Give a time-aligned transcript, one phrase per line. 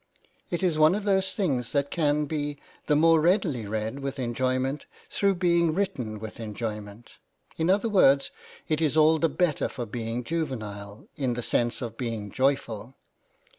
[0.49, 2.57] It is one of those things that can be
[2.87, 7.17] the more readily read with enjoyment through being written with enjoyment;
[7.55, 8.31] in other words,
[8.67, 12.95] it is all the better for being juvenile in the sense of being joyful.